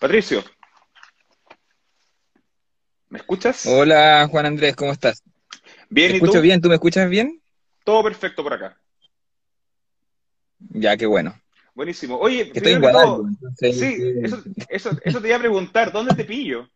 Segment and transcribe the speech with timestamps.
[0.00, 0.42] Patricio.
[3.10, 3.66] ¿Me escuchas?
[3.66, 5.22] Hola, Juan Andrés, ¿cómo estás?
[5.90, 6.42] Bien, ¿Te ¿y escucho tú?
[6.42, 6.60] bien?
[6.62, 7.42] ¿Tú me escuchas bien?
[7.84, 8.80] Todo perfecto por acá.
[10.70, 11.38] Ya, qué bueno.
[11.74, 12.16] Buenísimo.
[12.18, 15.92] Oye, Que estoy en Guadalajara, entonces, sí, eh, eso, eso, eso te iba a preguntar,
[15.92, 16.66] ¿dónde te pillo?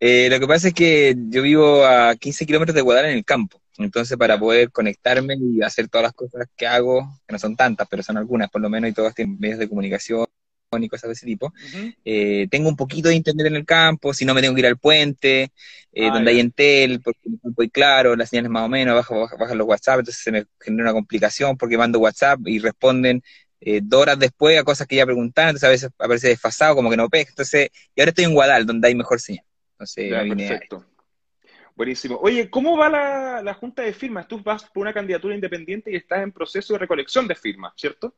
[0.00, 3.24] eh, lo que pasa es que yo vivo a 15 kilómetros de Guadalajara en el
[3.24, 3.60] campo.
[3.78, 7.86] Entonces, para poder conectarme y hacer todas las cosas que hago, que no son tantas,
[7.90, 10.26] pero son algunas por lo menos, y todas tienen medios de comunicación
[10.78, 11.52] y cosas de ese tipo,
[12.04, 14.66] eh, tengo un poquito de internet en el campo, si no me tengo que ir
[14.66, 15.52] al puente,
[15.92, 18.94] eh, Ah, donde hay Entel, porque el campo hay claro, las señales más o menos,
[18.94, 22.58] bajan baja, baja los WhatsApp, entonces se me genera una complicación porque mando WhatsApp y
[22.58, 23.22] responden
[23.60, 26.90] eh, dos horas después a cosas que ya preguntaron, entonces a veces aparece desfasado, como
[26.90, 29.44] que no pega, entonces, y ahora estoy en Guadal, donde hay mejor señal.
[29.72, 30.84] Entonces, perfecto.
[31.74, 32.18] Buenísimo.
[32.22, 34.26] Oye, ¿cómo va la, la junta de firmas?
[34.26, 38.14] Tú vas por una candidatura independiente y estás en proceso de recolección de firmas, ¿cierto?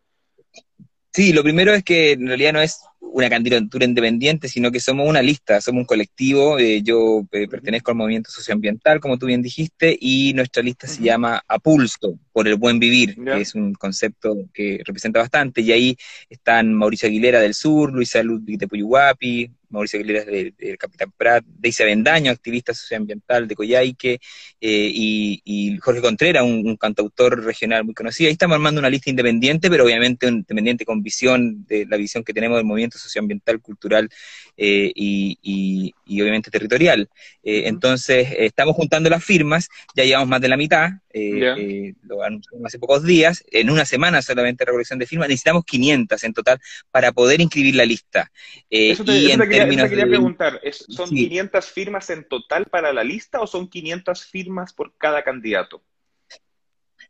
[1.19, 5.09] Sí, lo primero es que en realidad no es una candidatura independiente, sino que somos
[5.09, 6.61] una lista, somos un colectivo.
[6.61, 11.03] eh, yo eh, pertenezco al movimiento socioambiental, como tú bien dijiste, y nuestra lista se
[11.03, 15.61] llama Apulso, por el buen vivir, que es un concepto que representa bastante.
[15.61, 15.97] Y ahí
[16.31, 21.83] están Mauricio Aguilera del Sur, Luisa Ludwig de Puyuhuapi, Mauricio Aguilera del, Capitán Prat, Deise
[21.83, 24.21] Avendaño, activista socioambiental de Coyhaique,
[24.61, 28.29] eh, y, y Jorge Contreras, un, cantautor regional muy conocido.
[28.29, 32.33] Ahí estamos armando una lista independiente, pero obviamente independiente con visión de la visión que
[32.33, 34.09] tenemos del movimiento socioambiental, cultural
[34.57, 37.09] eh, y- y obviamente territorial.
[37.45, 37.65] Eh.
[37.67, 42.67] Entonces, eh, estamos juntando las firmas, ya llevamos más de la mitad, eh, lo anunciamos
[42.67, 46.59] hace pocos días, en una semana solamente recolección de firmas, necesitamos 500 en total
[46.91, 48.31] para poder inscribir la lista.
[48.71, 50.61] Eso te, y eso en te quería, eso te términos quería de- preguntar.
[50.63, 51.17] ¿Es- ¿Son Sí.
[51.29, 55.83] 500 firmas en total para la lista o son 500 firmas por cada candidato?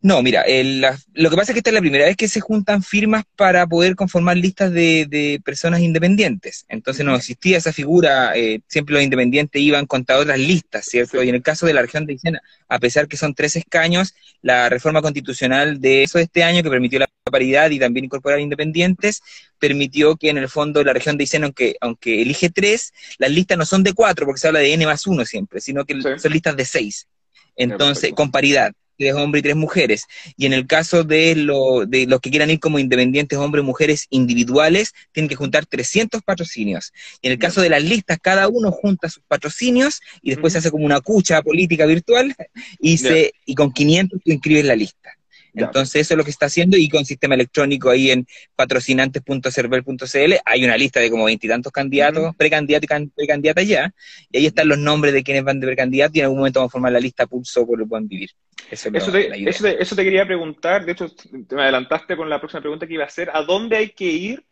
[0.01, 2.29] No, mira, el- la- lo que pasa es que esta es la primera vez que
[2.29, 6.65] se juntan firmas para poder conformar listas de, de personas independientes.
[6.69, 11.21] Entonces no existía esa figura, eh, siempre los independientes iban contra otras listas, ¿cierto?
[11.25, 12.39] Y en el caso de la región de Aysén,
[12.69, 16.70] a pesar que son tres escaños, la reforma constitucional de eso de este año, que
[16.70, 19.20] permitió la paridad y también incorporar independientes,
[19.58, 23.58] permitió que en el fondo la región de Aysén, aunque, aunque elige tres, las listas
[23.58, 26.08] no son de cuatro, porque se habla de N más uno siempre, sino que Sí.
[26.19, 27.08] son listas de seis.
[27.57, 30.07] Entonces, con paridad, tres hombres y tres mujeres.
[30.36, 33.67] Y en el caso de, lo, de los que quieran ir como independientes, hombres y
[33.67, 36.92] mujeres individuales, tienen que juntar 300 patrocinios.
[37.23, 40.58] Y en el caso de las listas, cada uno junta sus patrocinios y después se
[40.58, 42.35] hace como una cucha política virtual
[42.81, 45.17] y, se, y con 500 tú inscribes la lista.
[45.67, 48.27] Entonces eso es lo que está haciendo y con sistema electrónico ahí en
[48.57, 53.95] patrocinantes.cervel.cl hay una lista de como veintitantos candidatos, precandidatos y can- precandidatas ya,
[54.30, 56.70] y ahí están los nombres de quienes van de precandidato y en algún momento vamos
[56.70, 58.30] a formar la lista pulso por el buen vivir.
[58.70, 61.55] Eso es lo- Eso la te, eso, te, eso te quería preguntar, de hecho te
[61.55, 64.45] me adelantaste con la próxima pregunta que iba a hacer, ¿a dónde hay que ir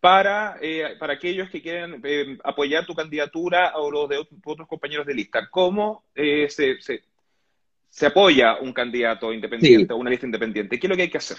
[0.00, 4.66] para, eh, para aquellos que quieren eh, apoyar tu candidatura o los de ot- otros
[4.68, 5.48] compañeros de lista?
[5.50, 7.02] ¿Cómo eh, se, se,
[7.90, 10.78] se apoya un candidato independiente o una lista independiente?
[10.78, 11.36] ¿Qué es lo que hay que hacer?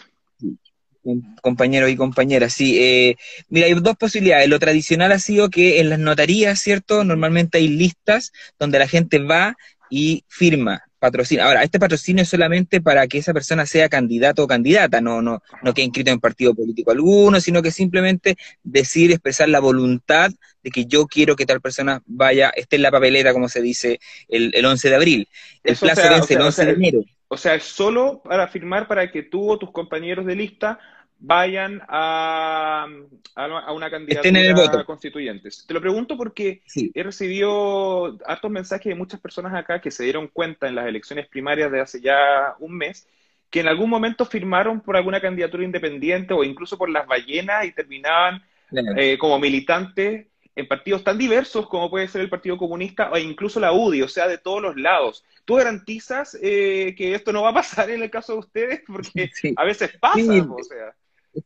[1.04, 2.78] Com- compañeros y compañeras, sí.
[2.80, 3.16] eh,
[3.50, 4.48] mira, hay dos posibilidades.
[4.48, 7.04] Lo tradicional ha sido que en las notarías, ¿cierto?
[7.04, 9.58] Normalmente hay listas donde la gente va
[9.91, 11.44] y firma, patrocina.
[11.44, 15.44] Ahora, este patrocinio es solamente para que esa persona sea candidato o candidata, no, no,
[15.62, 20.31] no que inscrito en partido político alguno, sino que simplemente decir, expresar la voluntad
[20.63, 24.00] de que yo quiero que tal persona vaya, esté en la papelera, como se dice,
[24.29, 25.28] el, el 11 de abril.
[25.63, 27.03] El Eso, plazo sea, vence o sea, el o 11 sea, de enero.
[27.28, 30.79] O sea, es solo para firmar para que tú o tus compañeros de lista
[31.24, 32.88] vayan a,
[33.36, 35.50] a, una candidatura constituyente.
[35.68, 36.92] Te lo pregunto porque Sí.
[36.96, 41.28] he recibido hartos mensajes de muchas personas acá que se dieron cuenta en las elecciones
[41.28, 43.08] primarias de hace ya un mes
[43.52, 47.72] que en algún momento firmaron por alguna candidatura independiente o incluso por las ballenas y
[47.74, 48.94] terminaban claro.
[48.98, 53.59] eh, como militantes en partidos tan diversos como puede ser el Partido Comunista o incluso
[53.59, 55.24] la UDI, o sea, de todos los lados.
[55.46, 58.82] ¿Tú garantizas eh, que esto no va a pasar en el caso de ustedes?
[58.88, 59.53] Porque Sí.
[59.56, 60.40] a veces pasa, Sí.
[60.50, 60.96] o sea.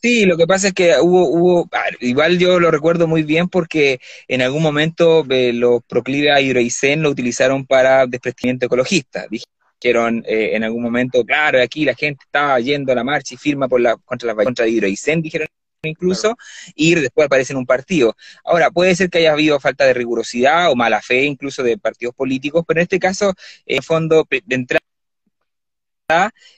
[0.02, 3.50] Sí, lo que pasa es que hubo, hubo, ah, igual yo lo recuerdo muy bien
[3.50, 9.28] porque en algún momento eh, los proclives a Hidroicén lo utilizaron para desprestigiamiento ecologista.
[9.30, 13.38] Dijeron eh, en algún momento, claro, aquí la gente estaba yendo a la marcha y
[13.38, 15.48] firma por la, contra, la, contra Hidroicén, dijeron
[15.84, 16.36] incluso,
[16.74, 18.16] y después aparece en un partido.
[18.44, 22.16] Ahora, puede ser que haya habido falta de rigurosidad o mala fe incluso de partidos
[22.16, 23.34] políticos, pero en este caso,
[23.68, 24.82] en fondo, de entrada,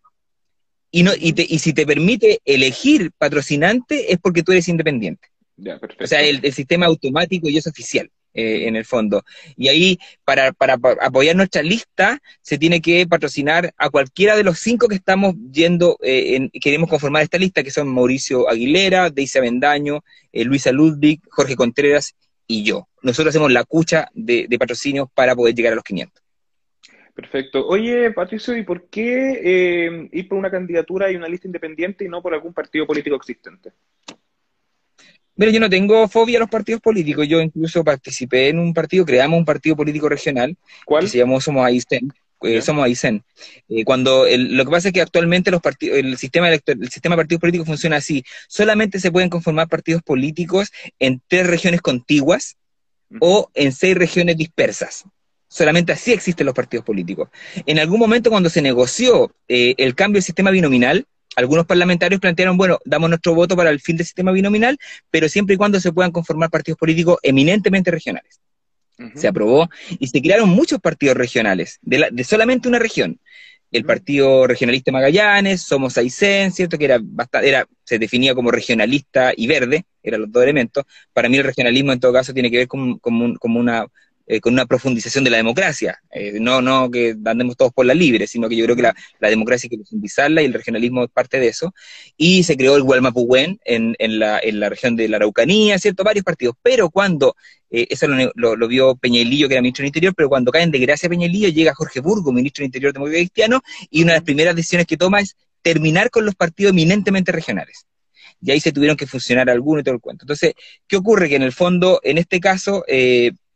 [0.89, 5.27] y, no, y, te, y si te permite elegir patrocinante es porque tú eres independiente.
[5.99, 8.09] o sea, el, el sistema automático y es oficial.
[8.33, 9.25] Eh, en el fondo.
[9.57, 14.57] Y ahí, para, para, apoyar nuestra lista, se tiene que patrocinar a cualquiera de los
[14.59, 20.05] cinco que estamos yendo, eh, queremos conformar esta lista, que son Mauricio Aguilera, Deise Avendaño,
[20.31, 22.15] eh, Luisa Ludwig, Jorge Contreras
[22.47, 22.87] y yo.
[23.01, 26.23] Nosotros hacemos la cucha de, de patrocinios para poder llegar a los 500.
[27.13, 27.67] Perfecto.
[27.67, 32.21] Oye, Patricio, ¿y por qué ir por una candidatura y una lista independiente y no
[32.21, 33.73] por algún partido político existente?
[35.35, 37.27] Mira, yo no tengo fobia a los partidos políticos.
[37.27, 41.05] Yo incluso participé en un partido, creamos un partido político regional ¿Cuál?
[41.05, 42.11] que se llamó Somos Aysén.
[42.41, 43.23] Eh, somos Aysén.
[43.69, 47.21] Eh, cuando lo que pasa es que actualmente los partidos, el sistema el sistema de
[47.21, 48.23] partidos políticos funciona así.
[48.47, 52.57] Solamente se pueden conformar partidos políticos en tres regiones contiguas
[53.19, 55.05] o en seis regiones dispersas.
[55.47, 57.29] Solamente así existen los partidos políticos.
[57.65, 61.05] En algún momento cuando se negoció eh, el cambio del sistema binominal,
[61.35, 64.77] algunos parlamentarios plantearon, bueno, damos nuestro voto para el fin del sistema binominal,
[65.09, 68.39] pero siempre y cuando se puedan conformar partidos políticos eminentemente regionales.
[69.15, 69.67] Se aprobó
[69.97, 73.19] y se crearon muchos partidos regionales, de, solamente una región.
[73.71, 76.77] El Partido Regionalista Magallanes, Somos Aysén, ¿cierto?
[76.77, 80.83] Que era, bastante, era se definía como regionalista y verde, eran los dos elementos.
[81.13, 83.87] Para mí el regionalismo en todo caso tiene que ver con, con, con una
[84.31, 86.01] eh, con una profundización de la democracia.
[86.09, 88.95] Eh, no, no que andemos todos por la libre, sino que yo creo que la,
[89.19, 91.73] democracia hay que profundizarla y el regionalismo es parte de eso.
[92.15, 96.05] Y se creó el Gualmapuhuen en, en, la, en la región de la Araucanía, ¿cierto?
[96.05, 96.55] Varios partidos.
[96.61, 97.35] Pero cuando,
[97.69, 101.09] eh, eso lo, vio Peñalillo, que era ministro del Interior, pero cuando caen de gracia
[101.09, 104.87] Peñalillo, llega Jorge Burgo, ministro del Interior Democrático Cristiano, y una de las primeras decisiones
[104.87, 107.85] que toma es terminar con los partidos eminentemente regionales
[108.41, 110.23] y ahí se tuvieron que funcionar algunos y todo el cuento.
[110.23, 110.53] Entonces,
[110.87, 111.29] ¿qué ocurre?
[111.29, 112.83] Que en el fondo, en este caso,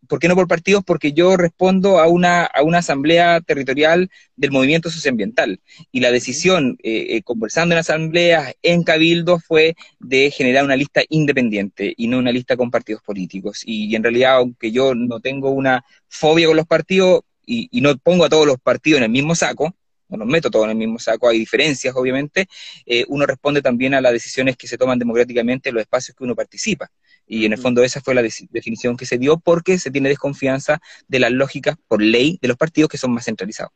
[0.07, 0.83] ¿Por qué no por partidos?
[0.83, 5.59] Porque yo respondo a una, a una asamblea territorial del movimiento socioambiental.
[5.91, 11.01] Y la decisión, eh, eh, conversando en asambleas, en cabildo, fue de generar una lista
[11.09, 13.61] independiente y no una lista con partidos políticos.
[13.65, 17.97] Y, en realidad, aunque yo no tengo una fobia con los partidos y, y no
[17.97, 19.75] pongo a todos los partidos en el mismo saco,
[20.09, 22.47] no los meto todos en el mismo saco, hay diferencias, obviamente,
[22.85, 26.23] eh, uno responde también a las decisiones que se toman democráticamente en los espacios que
[26.23, 26.89] uno participa.
[27.27, 30.79] Y en el fondo esa fue la definición que se dio porque se tiene desconfianza
[31.07, 33.71] de las lógicas por ley de los partidos que son más centralizados.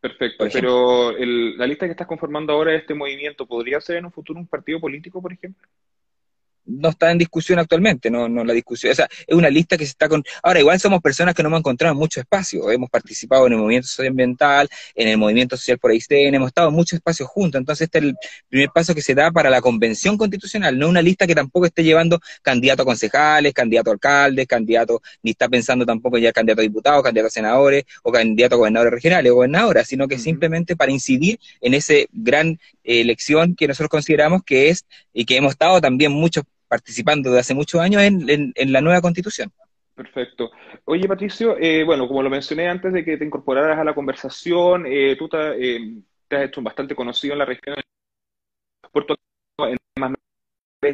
[0.00, 4.12] Perfecto, pero la lista que estás conformando ahora de este movimiento, ¿podría ser en un
[4.12, 5.68] futuro un partido político, por ejemplo?
[6.70, 9.84] No está en discusión actualmente, no, no la discusión, o sea, es una lista que
[9.84, 10.22] se está con...
[10.42, 13.58] Ahora, igual somos personas que no hemos encontrado en mucho espacio, hemos participado en el
[13.58, 17.86] movimiento socioambiental, en el movimiento social por Aysén, hemos estado en muchos espacios juntos, entonces
[17.86, 18.14] este es el
[18.48, 21.82] primer paso que se da para la convención constitucional, no una lista que tampoco esté
[21.82, 26.62] llevando candidato a concejales, candidato a alcaldes, candidato, ni está pensando tampoco ya candidato a
[26.62, 30.92] diputados, candidato a senadores, o candidato a gobernadores regionales o gobernadoras, sino que simplemente para
[30.92, 36.12] incidir en esa gran elección que nosotros consideramos que es, y que hemos estado también
[36.12, 39.50] muchos participando desde hace muchos años en, la nueva constitución.
[39.92, 40.52] Perfecto.
[40.84, 44.84] Oye, Patricio, eh, bueno, como lo mencioné antes de que te incorporaras a la conversación,
[44.86, 47.76] eh, tú eh, te, has hecho bastante conocido en la región
[48.92, 49.16] Puerto
[49.58, 50.14] en temas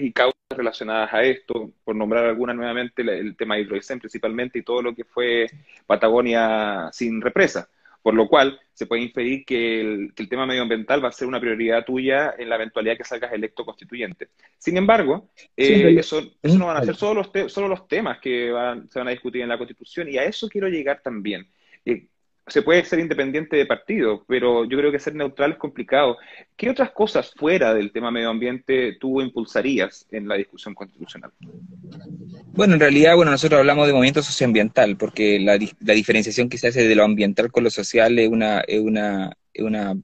[0.00, 4.62] y causas relacionadas a esto, por nombrar alguna nuevamente, el, tema de Hidroicén principalmente y
[4.62, 5.46] todo lo que fue
[5.86, 7.68] Patagonia sin represa
[8.06, 11.84] por lo cual se puede inferir que el, tema medioambiental va a ser una prioridad
[11.84, 14.28] tuya en la eventualidad que salgas electo constituyente.
[14.58, 18.52] Sin embargo, eh, eso, no van a ser solo los, solo los temas que
[18.88, 21.48] se van a discutir en la Constitución, y a eso quiero llegar también.
[21.84, 22.06] Eh,
[22.46, 26.16] se puede ser independiente de partido, pero yo creo que ser neutral es complicado.
[26.54, 31.32] ¿Qué otras cosas fuera del tema medio ambiente tú impulsarías en la discusión constitucional?
[32.56, 36.68] Bueno, en realidad, bueno, nosotros hablamos de movimiento socioambiental, porque la, la diferenciación que se
[36.68, 39.94] hace de lo ambiental con lo social es una, es una, es una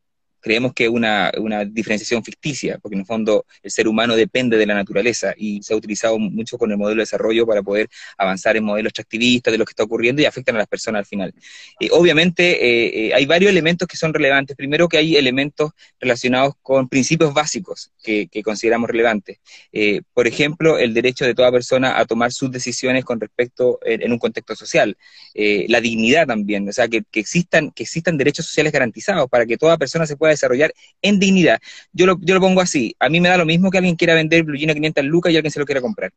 [0.43, 4.59] creemos que es una, una, diferenciación ficticia, porque en el fondo el ser humano depende
[4.59, 7.89] de la naturaleza y se ha utilizado mucho con el modelo de desarrollo para poder
[8.19, 11.07] avanzar en modelos extractivistas de lo que está ocurriendo y afectan a las personas al
[11.07, 11.35] final.
[11.81, 14.57] Eh, obviamente eh, eh, hay varios elementos que son relevantes.
[14.57, 15.71] Primero que hay elementos
[16.01, 19.39] relacionados con principios básicos que, consideramos relevantes.
[20.13, 24.19] por ejemplo, el derecho de toda persona a tomar sus decisiones con respecto en, un
[24.19, 24.97] contexto social.
[25.35, 29.79] la dignidad también, o sea, que, existan, que existan derechos sociales garantizados para que toda
[29.79, 31.61] persona se pueda desarrollar en dignidad.
[31.93, 34.15] Yo lo, yo lo pongo así, a mí me da lo mismo que alguien quiera
[34.15, 36.13] vender Blue Jean a 500 lucas y alguien se lo quiera comprar.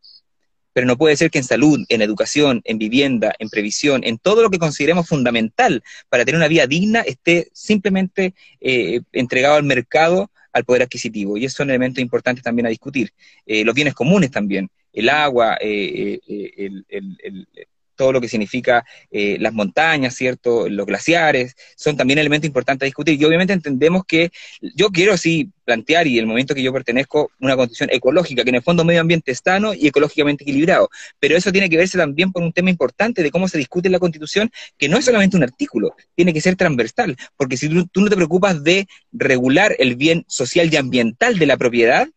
[0.74, 4.42] Pero no puede ser que en salud, en educación, en vivienda, en previsión, en todo
[4.42, 10.32] lo que consideremos fundamental para tener una vida digna, esté simplemente eh, entregado al mercado,
[10.52, 11.38] al poder adquisitivo.
[11.38, 13.12] Y esos son elementos importantes también a discutir.
[13.46, 16.86] Eh, los bienes comunes también, el agua, eh, el,
[17.96, 20.70] todo lo que significa eh, las montañas, ¿cierto?
[20.70, 23.20] Los glaciares, son también elementos importantes a discutir.
[23.20, 27.56] Y obviamente entendemos que yo quiero así plantear, y el momento que yo pertenezco, una
[27.56, 30.90] condición ecológica, que en el fondo medio ambiente es sano y ecológicamente equilibrado.
[31.20, 33.94] Pero eso tiene que verse también por un tema importante de cómo se discute en
[33.94, 38.02] la Constitución, que no es solamente un artículo, tiene que ser transversal, porque si tú
[38.02, 42.08] no te preocupas de regular el bien social y ambiental de la propiedad,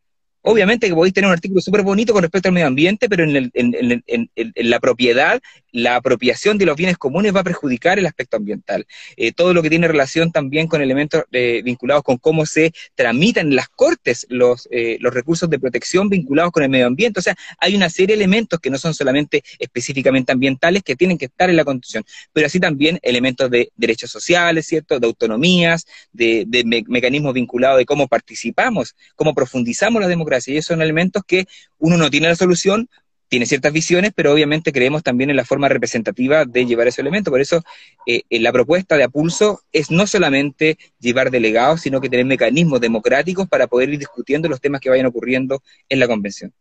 [0.42, 4.32] Obviamente que podéis tener un artículo súper bonito con respecto al medio ambiente, pero en,
[4.56, 5.40] la propiedad,
[5.82, 8.86] la apropiación de los bienes comunes va a perjudicar el aspecto ambiental.
[9.16, 13.48] Eh, todo lo que tiene relación también con elementos eh, vinculados con cómo se tramitan
[13.48, 17.20] en las cortes los, eh, los recursos de protección vinculados con el medio ambiente.
[17.20, 21.16] O sea, hay una serie de elementos que no son solamente específicamente ambientales que tienen
[21.16, 24.98] que estar en la Constitución, pero así también elementos de derechos sociales, ¿cierto?
[24.98, 26.46] De autonomías, de,
[26.88, 31.46] mecanismos vinculados de cómo participamos, cómo profundizamos la democracia y esos son elementos que
[31.78, 32.88] uno no tiene la solución,
[33.28, 37.30] tiene ciertas visiones, pero obviamente creemos también en la forma representativa de llevar ese elemento.
[37.30, 37.62] Por eso,
[38.06, 43.48] eh, la propuesta de Apulso es no solamente llevar delegados, sino que tener mecanismos democráticos
[43.48, 46.52] para poder ir discutiendo los temas que vayan ocurriendo en la convención.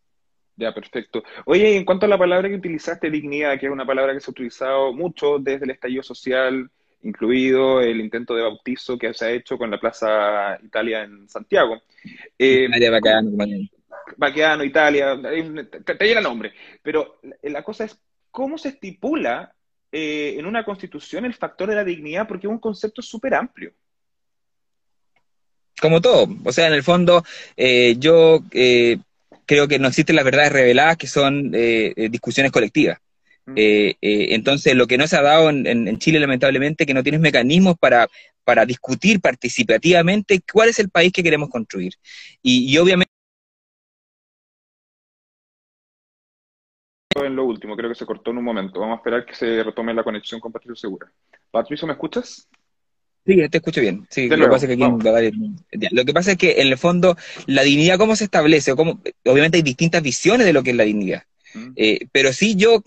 [0.56, 1.22] Ya, perfecto.
[1.46, 4.28] Oye, en cuanto a la palabra que utilizaste, dignidad, que es una palabra que se
[4.28, 6.68] ha utilizado mucho desde el estallido social,
[7.02, 11.80] incluido el intento de bautizo que se ha hecho con la Plaza Italia en Santiago.
[12.36, 13.30] Eh, Italia Baqueano,
[14.16, 15.18] Baqueano, Italia,
[15.84, 16.52] te, te el nombre.
[16.82, 17.98] Pero la cosa es,
[18.30, 19.54] ¿cómo se estipula
[19.92, 22.26] eh, en una constitución el factor de la dignidad?
[22.26, 23.72] Porque es un concepto súper amplio.
[25.80, 27.22] Como todo, o sea, en el fondo,
[27.56, 28.42] eh, yo
[29.46, 32.98] creo que no existen las verdades reveladas que son discusiones colectivas.
[33.56, 37.20] Eh, eh, entonces, lo que no se ha dado en, Chile, lamentablemente, que no tienes
[37.20, 38.08] mecanismos para,
[38.44, 41.94] para discutir participativamente cuál es el país que queremos construir.
[42.42, 43.07] Y, obviamente...
[47.24, 48.80] En lo último, creo que se cortó en un momento.
[48.80, 51.10] Vamos a esperar que se retome la conexión con Patricio Segura.
[51.50, 52.48] Patricio, ¿me escuchas?
[53.26, 54.06] Sí, te escucho bien.
[54.08, 57.14] Sí, lo, que pasa es que lo que pasa es que en el fondo
[57.46, 60.76] la dignidad cómo se establece, o cómo, obviamente hay distintas visiones de lo que es
[60.76, 61.24] la dignidad.
[61.76, 62.82] Eh, pero sí yo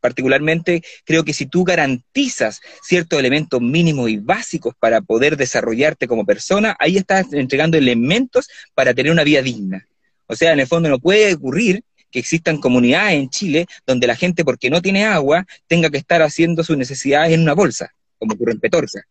[0.00, 6.26] particularmente creo que si tú garantizas ciertos elementos mínimos y básicos para poder desarrollarte como
[6.26, 9.86] persona, ahí estás entregando elementos para tener una vida digna.
[10.26, 14.16] O sea, en el fondo no puede ocurrir que existan comunidades en Chile donde la
[14.16, 18.34] gente, porque no tiene agua, tenga que estar haciendo sus necesidades en una bolsa, como
[18.34, 19.02] ocurre en Petorca.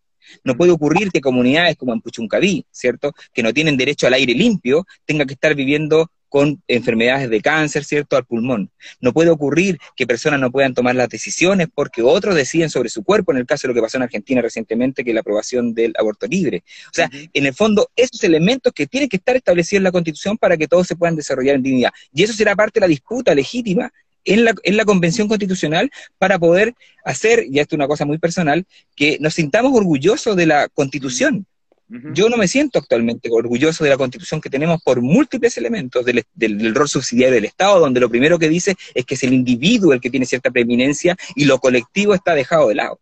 [0.44, 4.34] No puede ocurrir que comunidades como en Puchuncaví, ¿cierto?, que no tienen derecho al aire
[4.34, 8.70] limpio, tenga que estar viviendo con enfermedades de cáncer, ¿cierto?, al pulmón.
[9.00, 13.04] No puede ocurrir que personas no puedan tomar las decisiones porque otros deciden sobre su
[13.04, 15.74] cuerpo, en el caso de lo que pasó en Argentina recientemente, que es la aprobación
[15.74, 16.64] del aborto libre.
[16.88, 20.38] O sea, en el fondo, esos elementos que tienen que estar establecidos en la Constitución
[20.38, 21.92] para que todos se puedan desarrollar en dignidad.
[22.14, 23.92] Y eso será parte de la disputa legítima
[24.26, 28.18] en la, en la Convención Constitucional para poder hacer, y esto es una cosa muy
[28.18, 28.66] personal,
[28.96, 31.46] que nos sintamos orgullosos de la Constitución
[31.90, 36.76] yo no me siento actualmente orgulloso de la constitución que tenemos por múltiples elementos del,
[36.76, 40.02] rol subsidiario del Estado, donde lo primero que dice es que es el individuo el
[40.02, 43.00] que tiene cierta preeminencia y lo colectivo está dejado de lado.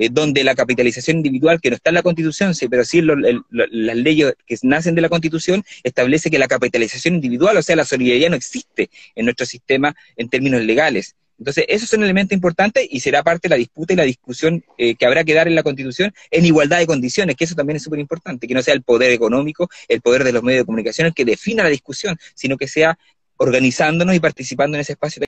[0.00, 3.96] Eh, donde la capitalización individual, que no está en la Constitución, sí, pero sí las
[3.96, 8.30] leyes que nacen de la Constitución, establece que la capitalización individual, o sea, la solidaridad
[8.30, 11.16] no existe en nuestro sistema en términos legales.
[11.38, 14.64] Entonces, eso es un elemento importante y será parte de la disputa y la discusión
[14.76, 17.76] eh, que habrá que dar en la Constitución en igualdad de condiciones, que eso también
[17.76, 20.66] es súper importante, que no sea el poder económico, el poder de los medios de
[20.66, 22.98] comunicación el que defina la discusión, sino que sea
[23.36, 25.22] organizándonos y participando en ese espacio.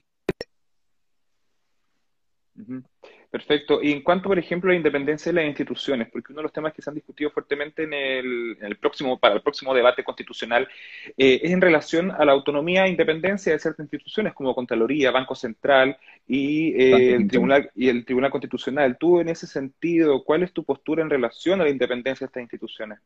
[3.31, 3.81] Perfecto.
[3.81, 6.53] Y en cuanto, por ejemplo, a la independencia de las instituciones, porque uno de los
[6.53, 10.69] temas que se han discutido fuertemente en el, próximo, para el próximo debate constitucional
[11.17, 15.37] eh, es en relación a la autonomía e independencia de ciertas instituciones como Contraloría, Banco
[15.37, 15.97] Central
[16.27, 18.99] y, eh, el Tribunal, y el Tribunal Constitucional.
[18.99, 22.43] Tú, en ese sentido, ¿cuál es tu postura en relación a la independencia de estas
[22.43, 22.99] instituciones?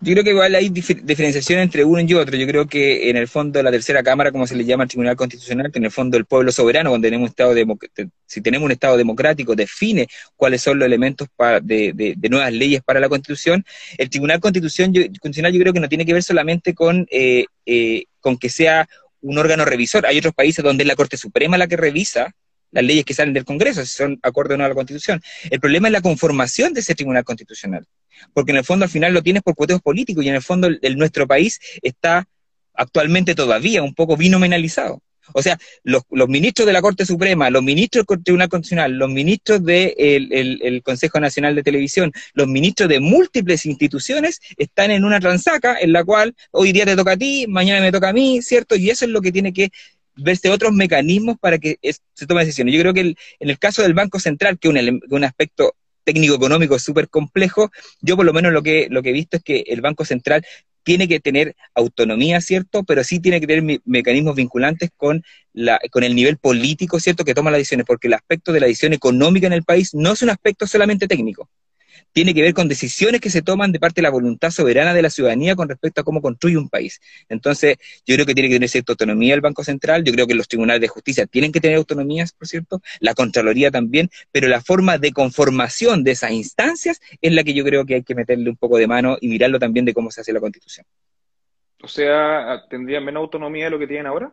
[0.00, 2.36] Yo creo que igual hay diferenciación entre uno y otro.
[2.36, 5.16] Yo creo que en el fondo la tercera cámara, como se le llama al Tribunal
[5.16, 7.54] Constitucional, que en el fondo el pueblo soberano, cuando tenemos un estado
[8.26, 10.06] si tenemos un estado democrático, define
[10.36, 11.28] cuáles son los elementos
[11.62, 13.64] de, nuevas leyes para la Constitución.
[13.96, 18.36] El Tribunal Constitucional yo creo que no tiene que ver solamente con, eh, eh, con
[18.36, 18.86] que sea
[19.22, 20.04] un órgano revisor.
[20.06, 22.34] Hay otros países donde es la Corte Suprema la que revisa
[22.76, 25.22] las leyes que salen del Congreso, si son acorde o no a la Constitución.
[25.50, 27.86] El problema es la conformación de ese Tribunal Constitucional,
[28.34, 30.68] porque en el fondo al final lo tienes por cuoteos políticos y en el fondo
[30.68, 32.28] el, nuestro país está
[32.74, 35.00] actualmente todavía un poco binominalizado.
[35.32, 39.64] O sea, los, ministros de la Corte Suprema, los ministros del Tribunal Constitucional, los ministros
[39.64, 39.94] del
[40.30, 45.92] el, Consejo Nacional de Televisión, los ministros de múltiples instituciones están en una transaca en
[45.92, 48.76] la cual hoy día te toca a ti, mañana me toca a mí, ¿cierto?
[48.76, 49.70] Y eso es lo que tiene que
[50.16, 52.74] verse otros mecanismos para que se tomen decisiones.
[52.74, 54.74] Yo creo que en el caso del Banco Central, que es
[55.10, 57.70] un, aspecto técnico-económico súper complejo,
[58.00, 60.44] yo por lo menos lo que, lo que he visto es que el Banco Central
[60.82, 62.84] tiene que tener autonomía, ¿cierto?
[62.84, 67.24] Pero sí tiene que tener mecanismos vinculantes con, la, con el nivel político, ¿cierto?
[67.24, 70.12] Que toma las decisiones, porque el aspecto de la decisión económica en el país no
[70.12, 71.50] es un aspecto solamente técnico
[72.12, 75.02] tiene que ver con decisiones que se toman de parte de la voluntad soberana de
[75.02, 77.00] la ciudadanía con respecto a cómo construye un país.
[77.28, 77.76] Entonces,
[78.06, 80.48] yo creo que tiene que tener cierta autonomía el Banco Central, yo creo que los
[80.48, 84.98] tribunales de justicia tienen que tener autonomías, por cierto, la Contraloría también, pero la forma
[84.98, 88.56] de conformación de esas instancias es la que yo creo que hay que meterle un
[88.56, 90.86] poco de mano y mirarlo también de cómo se hace la Constitución.
[91.82, 94.32] O sea, ¿tendrían menos autonomía de lo que tienen ahora?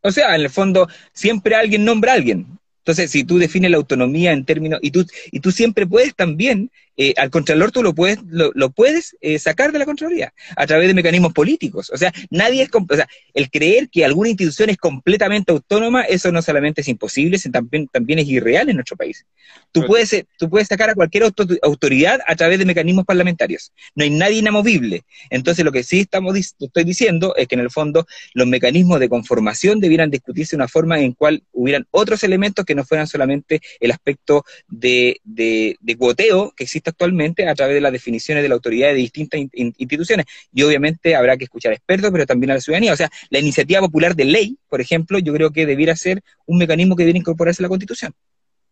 [0.00, 2.58] O sea, en el fondo, siempre alguien nombra a alguien.
[2.88, 6.70] Entonces, si tú defines la autonomía en términos, y tú, y tú siempre puedes también
[7.00, 10.88] eh, al Contralor tú lo puedes, lo, puedes eh, sacar de la Contraloría a través
[10.88, 11.90] de mecanismos políticos.
[11.94, 16.32] O sea, nadie es, o sea, el creer que alguna institución es completamente autónoma, eso
[16.32, 19.24] no solamente es imposible, sino también, también es irreal en nuestro país.
[19.70, 21.22] Tú puedes, eh, tú puedes sacar a cualquier
[21.62, 23.72] autoridad a través de mecanismos parlamentarios.
[23.94, 25.04] No hay nadie inamovible.
[25.30, 29.08] Entonces, lo que sí estamos estoy diciendo es que en el fondo los mecanismos de
[29.08, 33.60] conformación debieran discutirse de una forma en cual hubieran otros elementos que no fueran solamente
[33.78, 38.48] el aspecto de, de, de cuoteo que existe actualmente a través de las definiciones de
[38.48, 40.26] la autoridad de distintas instituciones.
[40.52, 42.92] Y obviamente habrá que escuchar expertos, pero también a la ciudadanía.
[42.92, 46.58] O sea, la iniciativa popular de ley, por ejemplo, yo creo que debiera ser un
[46.58, 48.12] mecanismo que debiera incorporarse a la Constitución.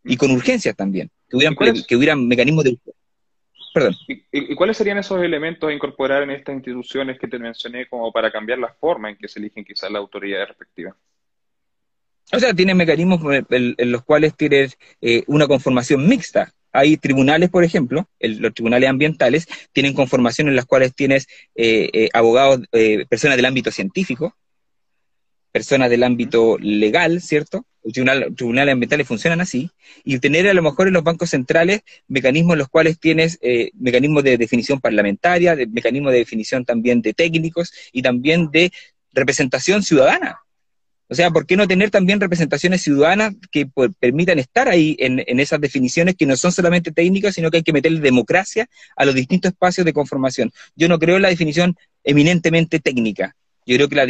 [0.04, 1.10] Y con urgencias también.
[1.28, 2.78] Que hubieran, que hubieran mecanismos de...
[3.74, 3.94] Perdón.
[4.08, 8.30] ¿Y, cuáles serían esos elementos a incorporar en estas instituciones que te mencioné como para
[8.30, 10.94] cambiar la forma en que se eligen quizás las autoridades respectivas?
[12.32, 17.64] O sea, tiene mecanismos en, los cuales tienes eh, una conformación mixta, hay tribunales, por
[17.64, 23.36] ejemplo, los tribunales ambientales, tienen conformaciones en las cuales tienes eh, eh, abogados, eh, personas
[23.36, 24.36] del ámbito científico,
[25.52, 27.64] personas del ámbito legal, ¿cierto?
[27.82, 27.94] Los
[28.34, 29.70] tribunales ambientales funcionan así,
[30.04, 33.38] y tener a lo mejor en los bancos centrales mecanismos en los cuales tienes
[33.72, 38.70] mecanismos de definición parlamentaria, de, mecanismos de definición también de técnicos y también de
[39.14, 40.40] representación ciudadana.
[41.08, 43.68] O sea, ¿por qué no tener también representaciones ciudadanas que
[44.00, 47.72] permitan estar ahí en, esas definiciones que no son solamente técnicas, sino que hay que
[47.72, 50.50] meterle democracia a los distintos espacios de conformación?
[50.74, 53.36] Yo no creo en la definición eminentemente técnica.
[53.66, 54.00] Yo creo que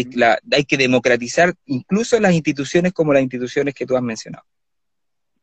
[0.52, 4.44] hay que democratizar incluso las instituciones como las instituciones que tú has mencionado.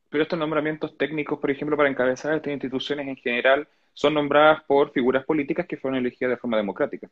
[0.10, 4.92] Pero estos nombramientos técnicos, por ejemplo, para encabezar estas instituciones en general, son nombradas por
[4.92, 7.10] figuras políticas que fueron elegidas de forma democrática.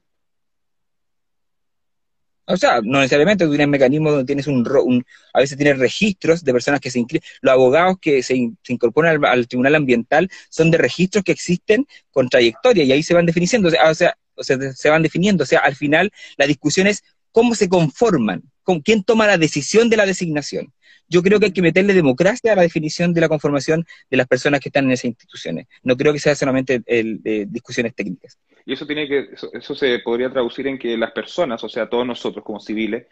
[2.46, 6.52] O sea, no necesariamente tú tienes mecanismos donde tienes un, a veces tienes registros de
[6.52, 7.28] personas que se inscriben.
[7.42, 8.36] Los abogados que se,
[8.68, 13.26] incorporan al, tribunal ambiental son de registros que existen con trayectoria y ahí se van
[13.26, 15.44] definiendo, o sea, o sea, se van definiendo.
[15.44, 19.90] O sea, al final la discusión es cómo se conforman, con quién toma la decisión
[19.90, 20.74] de la designación.
[21.08, 24.28] Yo creo que hay que meterle democracia a la definición de la conformación de las
[24.28, 25.68] personas que están en esas instituciones.
[25.84, 28.38] No creo que sea solamente el, discusiones técnicas.
[28.66, 32.06] Y eso tiene que, eso, se podría traducir en que las personas, o sea, todos
[32.06, 33.08] nosotros como civiles,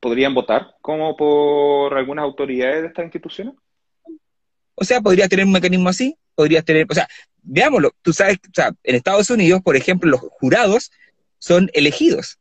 [0.00, 3.54] podrían votar como por algunas autoridades de estas instituciones.
[4.74, 7.06] O sea, podría tener un mecanismo así, podría tener, o sea,
[7.42, 10.90] veámoslo, tú sabes, o sea, en Estados Unidos, por ejemplo, los jurados
[11.38, 12.38] son elegidos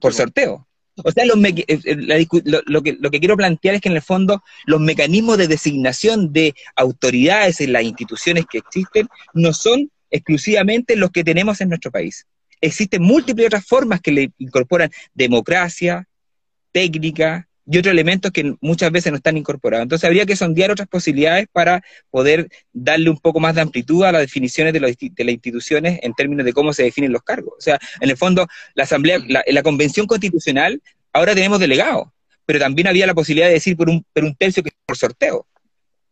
[0.00, 0.68] por sorteo.
[1.04, 2.26] O sea, eh, eh,
[2.66, 6.32] lo, que, lo que quiero plantear es que en el fondo los mecanismos de designación
[6.32, 11.90] de autoridades en las instituciones que existen no son exclusivamente los que tenemos en nuestro
[11.90, 12.26] país.
[12.60, 16.08] Existen múltiples otras formas que le incorporan democracia,
[16.72, 19.82] técnica y otros elementos que muchas veces no están incorporados.
[19.82, 24.12] Entonces habría que sondear otras posibilidades para poder darle un poco más de amplitud a
[24.12, 27.54] las definiciones de, las instituciones en términos de cómo se definen los cargos.
[27.58, 30.80] O sea, en el fondo, la Asamblea, la, la Convención Constitucional,
[31.12, 32.08] ahora tenemos delegados,
[32.46, 35.46] pero también había la posibilidad de decir por un, por un tercio que por sorteo,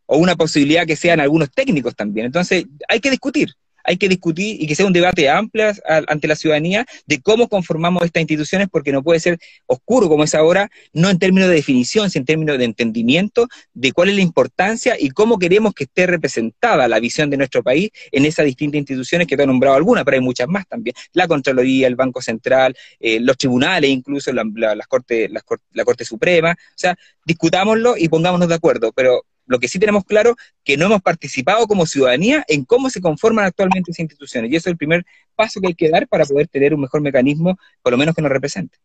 [0.05, 2.27] o una posibilidad que sean algunos técnicos también.
[2.27, 3.55] Entonces, hay que discutir
[3.87, 5.73] hay que discutir y que sea un debate amplio
[6.09, 10.35] ante la ciudadanía de cómo conformamos estas instituciones, porque no puede ser oscuro como es
[10.35, 14.23] ahora, no en términos de definición, sino en términos de entendimiento de cuál es la
[14.23, 18.81] importancia y cómo queremos que esté representada la visión de nuestro país en esas distintas
[18.81, 20.95] instituciones que te he nombrado algunas, pero hay muchas más también.
[21.13, 24.45] La Contraloría, el Banco Central, eh, los tribunales, incluso la,
[24.75, 26.53] las corte, la Corte Suprema.
[26.53, 30.87] O sea, discutámoslo y pongámonos de acuerdo, pero lo que sí tenemos claro que no
[30.87, 34.51] hemos participado como ciudadanía en cómo se conforman actualmente esas instituciones.
[34.51, 35.05] Y eso es el primer
[35.35, 38.23] paso que hay que dar para poder tener un mejor mecanismo, por lo menos que
[38.23, 38.79] nos represente.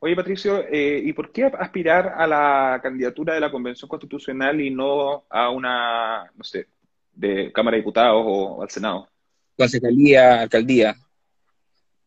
[0.00, 4.70] Oye, Patricio, eh, ¿y por qué aspirar a la candidatura de la Convención Constitucional y
[4.70, 6.66] no a una, no sé,
[7.12, 9.08] de Cámara de Diputados o al Senado?
[9.56, 10.96] Concejalía, alcaldía.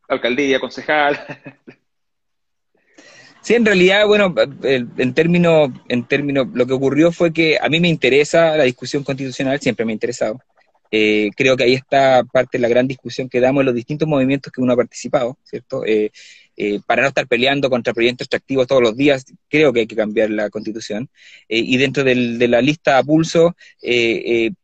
[0.09, 1.17] Alcaldía, concejal.
[3.45, 7.79] Sí, en realidad, bueno, en términos, en términos, lo que ocurrió fue que a mí
[7.79, 10.39] me interesa la discusión constitucional, siempre me ha interesado.
[10.89, 14.07] Eh, creo que ahí está parte de la gran discusión que damos en los distintos
[14.07, 15.85] movimientos que uno ha participado, ¿cierto?
[15.85, 16.11] Eh,
[16.57, 19.95] eh, para no estar peleando contra proyectos extractivos todos los días, creo que hay que
[19.95, 21.09] cambiar la constitución.
[21.47, 23.55] y dentro de la lista a pulso,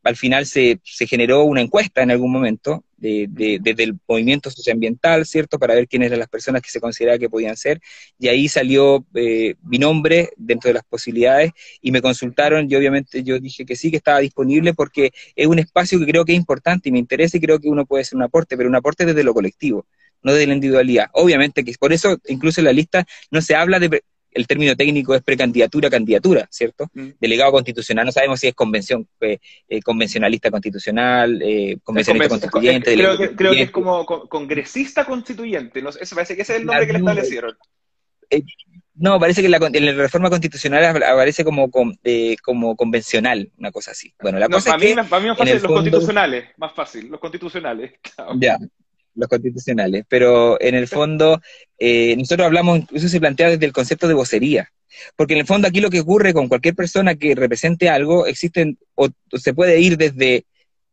[0.02, 5.58] al final se, se generó una encuesta en algún momento desde el movimiento socioambiental, ¿cierto?
[5.58, 7.80] Para ver quiénes eran las personas que se consideraba que podían ser.
[8.18, 11.50] Y ahí salió eh, mi nombre dentro de las posibilidades
[11.80, 15.58] y me consultaron y obviamente yo dije que sí, que estaba disponible porque es un
[15.58, 18.16] espacio que creo que es importante y me interesa y creo que uno puede hacer
[18.16, 19.84] un aporte, pero un aporte desde lo colectivo
[20.22, 21.06] no desde la individualidad.
[21.12, 24.02] Obviamente que por eso incluso en la lista no se habla de
[24.34, 26.88] el término técnico es precandidatura, candidatura, ¿cierto?
[26.94, 27.10] Mm.
[27.20, 32.94] Delegado constitucional, no sabemos si es convención eh, eh, convencionalista constitucional, eh, convencionalista constituyente.
[32.94, 36.66] Creo que, creo que es como congresista constituyente, no, eso parece que ese es el
[36.66, 37.56] nombre que le establecieron.
[38.94, 44.14] no, parece que la, en la reforma constitucional aparece como, como convencional, una cosa así.
[44.20, 47.20] Bueno, la cosa para, es mí, para mí más fácil los constitucionales, más fácil, los
[47.20, 47.92] constitucionales.
[48.36, 48.56] Ya,
[49.14, 51.40] los constitucionales, pero en el fondo
[51.78, 54.72] eh, nosotros hablamos, incluso se plantea desde el concepto de vocería,
[55.16, 58.78] porque en el fondo aquí lo que ocurre con cualquier persona que represente algo, existen,
[58.94, 60.44] o, se puede ir desde,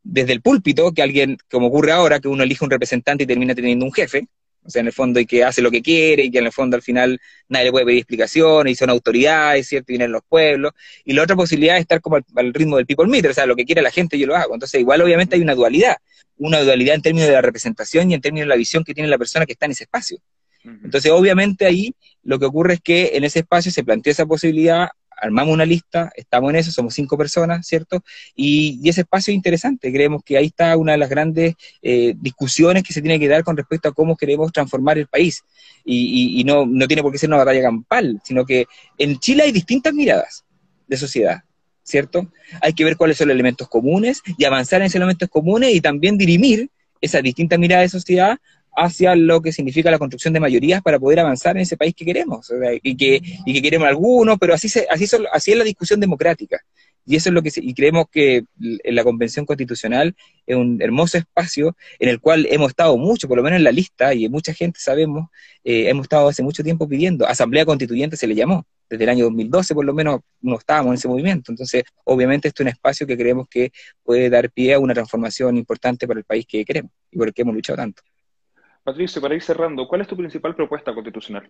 [0.04, 3.56] desde el púlpito, que alguien, como ocurre ahora, que uno elige un representante y termina
[3.56, 4.28] teniendo un jefe,
[4.70, 6.52] o sea, en el fondo, y que hace lo que quiere, y que en el
[6.52, 9.92] fondo al final nadie le puede pedir explicaciones, y son autoridades, ¿cierto?
[9.92, 10.74] Y vienen los pueblos.
[11.04, 13.56] Y la otra posibilidad es estar como al, ritmo del people meter, o sea, lo
[13.56, 14.54] que quiere la gente yo lo hago.
[14.54, 15.98] Entonces, igual obviamente hay una dualidad,
[16.38, 19.10] una dualidad en términos de la representación y en términos de la visión que tiene
[19.10, 20.20] la persona que está en ese espacio.
[20.64, 24.90] Entonces, obviamente ahí lo que ocurre es que en ese espacio se plantea esa posibilidad
[25.22, 28.04] armamos una lista, estamos en eso, somos cinco personas, ¿cierto?
[28.36, 32.84] Y, ese espacio es interesante, creemos que ahí está una de las grandes eh, discusiones
[32.84, 35.44] que se tiene que dar con respecto a cómo queremos transformar el país.
[35.86, 38.66] Y, no, no tiene por qué ser una batalla campal, sino que
[38.98, 40.46] en Chile hay distintas miradas
[40.88, 41.44] de sociedad.
[41.84, 42.32] ¿Cierto?
[42.62, 45.82] Hay que ver cuáles son los elementos comunes y avanzar en esos elementos comunes y
[45.82, 46.70] también dirimir
[47.02, 48.38] esas distintas miradas de sociedad
[48.80, 52.06] hacia lo que significa la construcción de mayorías para poder avanzar en ese país que
[52.06, 56.00] queremos y, que, y que queremos algunos, pero así, se, así, así es la discusión
[56.00, 56.62] democrática.
[57.06, 60.16] Y eso es lo que y creemos que la Convención Constitucional
[60.46, 63.72] es un hermoso espacio en el cual hemos estado mucho, por lo menos en la
[63.72, 65.28] lista, y mucha gente sabemos,
[65.64, 69.26] eh, hemos estado hace mucho tiempo pidiendo, Asamblea Constituyente se le llamó, desde el año
[69.26, 71.52] 2012 por lo menos no estábamos en ese movimiento.
[71.52, 73.72] Entonces, obviamente esto es un espacio que creemos que
[74.04, 77.34] puede dar pie a una transformación importante para el país que queremos y por el
[77.34, 78.04] que hemos luchado tanto.
[78.90, 81.50] Patricio, para ir cerrando, ¿cuál es tu principal propuesta constitucional?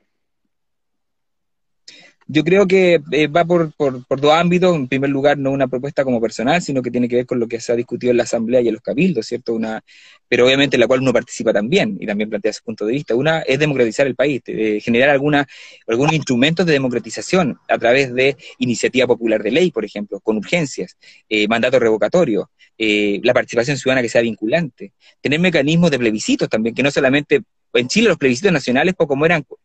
[2.31, 4.75] Yo creo que eh, va por, por, dos ámbitos.
[4.75, 7.47] En primer lugar, no una propuesta como personal, sino que tiene que ver con lo
[7.47, 9.55] que se ha discutido en la Asamblea y en los cabildos, ¿cierto?
[9.55, 9.83] Una,
[10.27, 13.15] pero obviamente en la cual uno participa también y también plantea su punto de vista.
[13.15, 15.47] Una es democratizar el país, generar alguna,
[15.87, 20.97] algunos instrumentos de democratización a través de iniciativa popular de ley, por ejemplo, con urgencias,
[21.29, 26.75] eh, mandato revocatorio, eh, la participación ciudadana que sea vinculante, tener mecanismos de plebiscitos también,
[26.75, 27.41] que no solamente
[27.73, 29.15] en Chile los plebiscitos nacionales poco,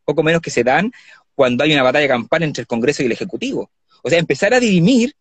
[0.05, 0.91] poco menos que se dan
[1.35, 3.71] cuando hay una batalla campal entre el Congreso y el Ejecutivo.
[4.03, 5.15] O sea, empezar a dirimir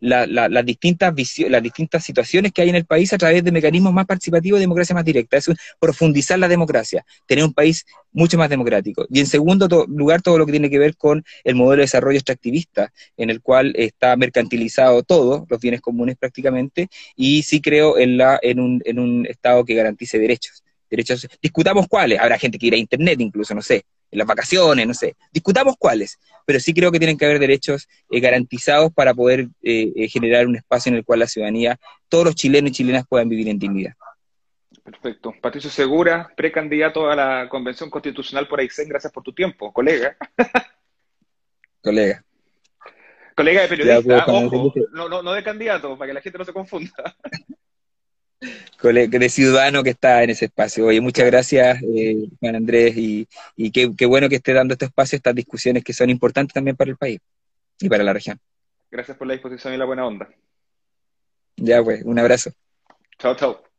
[0.00, 1.14] las, distintas
[1.48, 4.64] las distintas situaciones que hay en el país a través de mecanismos más participativos de
[4.64, 5.36] democracia más directa.
[5.36, 5.50] Es
[5.80, 9.06] profundizar la democracia, tener un país mucho más democrático.
[9.10, 12.18] Y en segundo lugar, todo lo que tiene que ver con el modelo de desarrollo
[12.18, 18.18] extractivista, en el cual está mercantilizado todo, los bienes comunes prácticamente, y sí creo en,
[18.18, 22.66] la, en, un, en un Estado que garantice derechos derechos, discutamos cuáles, habrá gente que
[22.66, 26.72] irá a internet incluso, no sé, en las vacaciones, no sé, discutamos cuáles, pero sí
[26.72, 30.90] creo que tienen que haber derechos eh, garantizados para poder eh, eh, generar un espacio
[30.90, 33.94] en el cual la ciudadanía, todos los chilenos y chilenas puedan vivir en dignidad.
[34.84, 35.34] Perfecto.
[35.40, 40.16] Patricio Segura, precandidato a la Convención Constitucional por Aysén, gracias por tu tiempo, colega.
[41.82, 42.22] colega.
[43.34, 46.52] Colega de periodista, ojo, no, no, no de candidato, para que la gente no se
[46.52, 46.92] confunda.
[48.40, 50.86] de ciudadano que está en ese espacio.
[50.86, 53.26] Oye, muchas gracias, eh, Juan Andrés, y,
[53.72, 56.90] qué, qué, bueno que esté dando este espacio, estas discusiones que son importantes también para
[56.90, 57.20] el país
[57.80, 58.38] y para la región.
[58.90, 60.28] Gracias por la disposición y la buena onda.
[61.56, 62.50] Ya, pues, un abrazo.
[63.18, 63.75] Chao, chao.